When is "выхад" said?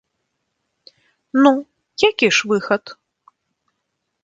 2.55-2.83